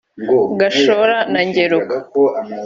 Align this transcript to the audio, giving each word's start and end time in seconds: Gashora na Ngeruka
Gashora 0.59 1.17
na 1.31 1.41
Ngeruka 1.47 1.95